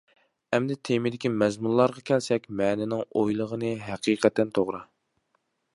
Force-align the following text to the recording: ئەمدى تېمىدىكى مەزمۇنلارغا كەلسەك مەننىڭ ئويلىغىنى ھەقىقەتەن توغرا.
ئەمدى 0.57 0.77
تېمىدىكى 0.89 1.31
مەزمۇنلارغا 1.33 2.03
كەلسەك 2.09 2.49
مەننىڭ 2.61 3.05
ئويلىغىنى 3.21 3.71
ھەقىقەتەن 3.91 4.55
توغرا. 4.59 4.83